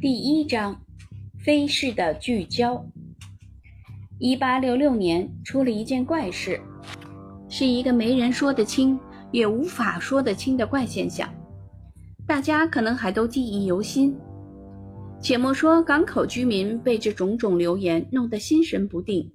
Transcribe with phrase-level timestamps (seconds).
[0.00, 0.80] 第一章，
[1.44, 2.82] 飞逝的聚焦。
[4.18, 6.58] 一八六六年出了一件怪事，
[7.50, 8.98] 是一个没人说得清
[9.30, 11.28] 也无法说得清的怪现象，
[12.26, 14.16] 大家可能还都记忆犹新。
[15.20, 19.30] 且莫说港口居民被这种种流言弄得心神不定，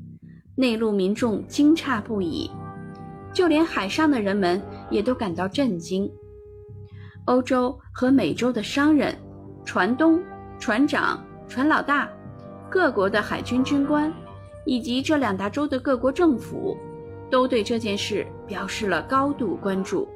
[0.56, 2.50] 内陆民众惊诧不已，
[3.32, 4.60] 就连海上的人们
[4.90, 6.12] 也都感到震惊。
[7.26, 9.16] 欧洲和美洲的商人、
[9.64, 10.20] 船东。
[10.60, 12.10] 船长、船老大、
[12.70, 14.12] 各国的海军军官，
[14.66, 16.78] 以及这两大洲的各国政府，
[17.30, 20.08] 都对这件事表示了高度关注。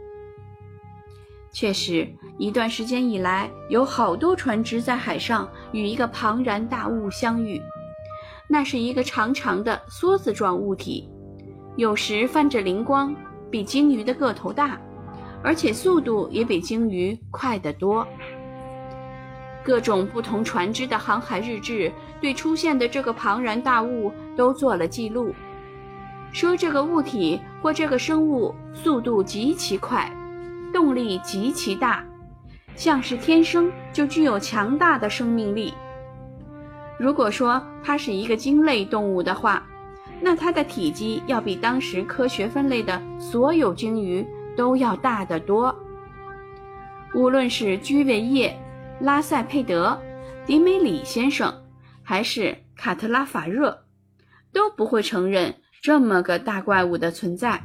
[1.52, 2.08] 确实，
[2.38, 7.62] 一段时间以来，有好多船只在海上与一个庞然大物相遇。
[8.48, 11.10] 那是一个长长的梭子状物体，
[11.76, 13.16] 有时泛着灵光，
[13.52, 14.80] 比鲸鱼的个头大，
[15.44, 18.08] 而且速度也比鲸鱼快得多。
[19.70, 25.32] 各种不同船只的航海日志对出现的这个庞然大物都做了记录，
[26.32, 30.12] 说这个物体或这个生物速度极其快，
[30.74, 32.04] 动力极其大，
[32.74, 35.72] 像是天生就具有强大的生命力。
[36.98, 39.64] 如果说它是一个鲸类动物的话，
[40.20, 44.26] 那它的体积要比当时科学分类的所有鲸鱼
[44.58, 45.76] 都要大得多。
[47.14, 48.60] 无论是居维叶。
[49.02, 49.98] 拉塞佩德、
[50.46, 51.54] 迪梅里先生，
[52.04, 53.86] 还是卡特拉法热，
[54.52, 57.64] 都不会承认这么个大怪物的存在，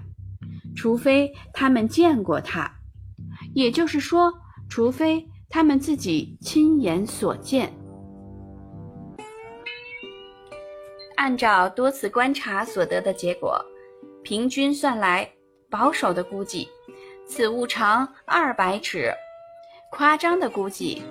[0.77, 2.71] 除非他们见过它，
[3.53, 4.33] 也就是说，
[4.69, 7.73] 除非他们自己亲眼所见。
[11.17, 13.61] 按照多次观察所得的结果，
[14.23, 15.29] 平均算来，
[15.69, 16.69] 保守的估计，
[17.27, 19.13] 此物长二百尺，
[19.95, 21.03] 夸张的估计。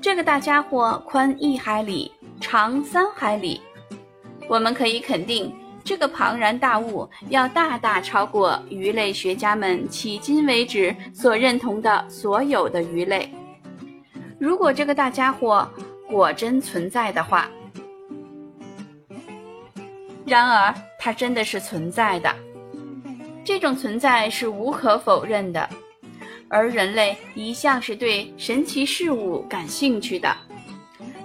[0.00, 2.10] 这个大家伙宽一海里，
[2.40, 3.60] 长三海里。
[4.48, 13.30] 我们可以肯定，这个庞然大物要大大超过鱼类学家们迄今为止所认同的所有的鱼类。
[14.38, 15.68] 如果这个大家伙
[16.08, 17.46] 果真存在的话，
[20.24, 22.34] 然而它真的是存在的，
[23.44, 25.68] 这种存在是无可否认的。
[26.50, 30.36] 而人类一向是对神奇事物感兴趣的，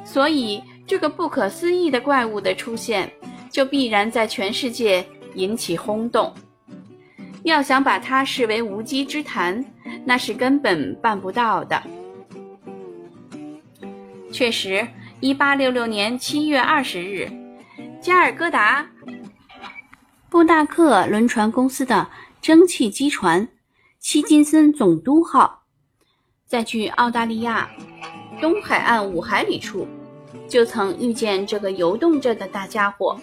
[0.06, 3.12] 所以这个不可思议的怪物的出现，
[3.50, 5.03] 就必然在全世界
[5.34, 6.31] 引起轰动。
[7.41, 9.66] 要想把它视为无稽之谈，
[10.06, 11.81] 那是根本办不到的。
[14.31, 14.88] 确实，
[15.22, 17.28] 一八六六年七月二十日，
[18.00, 18.88] 加尔各答
[20.30, 22.07] 布纳克轮船公司的
[22.42, 23.47] 蒸汽机船。
[24.05, 25.63] 希金森总督号
[26.45, 27.67] 在距澳大利亚
[28.39, 29.88] 东海岸五海里处，
[30.47, 33.19] 就曾遇见这个游动着的大家伙。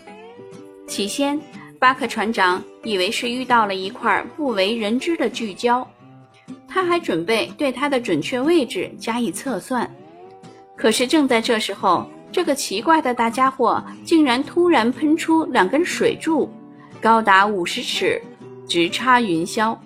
[0.89, 1.41] 起先，
[1.79, 5.87] 巴克船长以为是遇到了一块不为人知的巨礁，
[6.67, 9.89] 他还准备对它的准确位置加以测算。
[10.77, 16.51] 可是，正在这时候，这个奇怪的大家伙竟然突然喷出两根水柱，
[17.01, 18.21] 高达五十尺，
[18.67, 19.79] 直插云霄。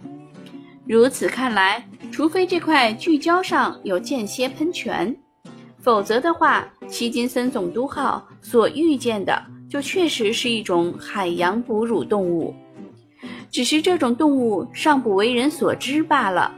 [0.88, 5.14] 如此看来，除非这块巨礁上有间歇喷泉，
[5.80, 12.54] 否则的话，希金森总督号所遇见的就确实是一种海洋哺乳动物，
[13.50, 16.54] 只是这种动物尚不为人所知罢了。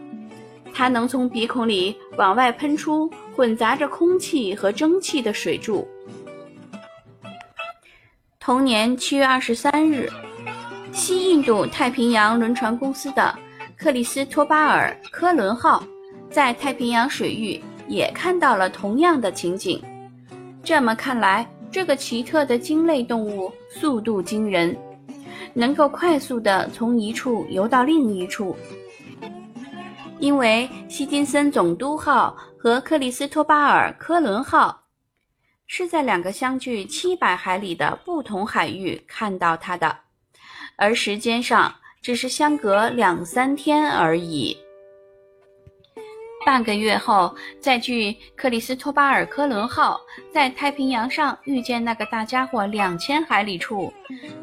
[0.74, 5.88] 它能从鼻孔里往外喷出混杂着空气和蒸汽的水柱。
[8.38, 10.12] 同年七月二十三日，
[10.92, 13.34] 西印度太平洋轮船公司的。
[13.78, 15.84] 克里斯托巴尔·科伦号
[16.28, 19.80] 在太平洋水域也看到了同样的情景。
[20.64, 24.76] 这么看来，这个奇特的鲸类动物速度惊人，
[25.54, 28.56] 能够快速地从一处游到另一处。
[30.18, 34.86] 因为希金森总督号和克里斯托巴尔·科伦号
[35.68, 39.98] 是在两个相距七百海里的不同海域看到它的，
[40.74, 41.72] 而时间上。
[42.00, 44.56] 只是相隔两三天而已。
[46.46, 50.00] 半个月后，在距克里斯托巴尔科伦号
[50.32, 53.92] 在太平洋上遇见那个大家伙两千海里处，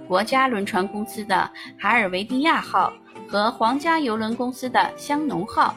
[0.07, 1.49] 国家轮船公司的
[1.79, 2.93] 海尔维蒂亚号
[3.27, 5.75] 和皇家邮轮公司的香农号。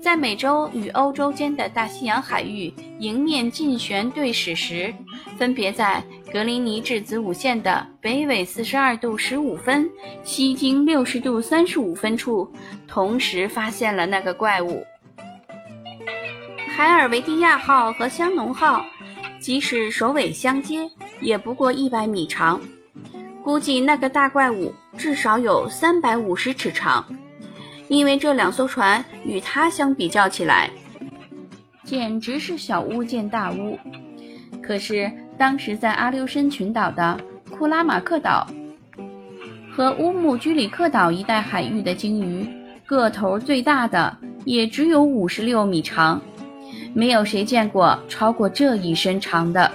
[0.00, 4.94] 在美洲与欧洲间的大西洋海域迎面近旋对驶时，
[5.36, 9.88] 分别在格林尼治子午线的北纬四十二度十五分、
[10.22, 12.46] 西经六十度三十五分处，
[12.86, 14.84] 同时发现了那个怪物。
[16.68, 18.84] 海尔维蒂亚号和香农号
[19.40, 20.88] 即使首尾相接，
[21.20, 22.60] 也不过一百米长。
[23.42, 27.02] 估计那个大怪物至少有三百五十尺长，
[27.88, 30.68] 因为这两艘船与它相比较起来，
[31.84, 33.78] 简直是小巫见大巫。
[34.62, 37.16] 可是当时在阿留申群岛的
[37.48, 38.46] 库拉马克岛
[39.70, 42.46] 和乌木居里克岛一带海域的鲸鱼，
[42.84, 44.14] 个头最大的
[44.44, 46.20] 也只有五十六米长，
[46.92, 49.70] 没有谁见过超过这一身长的。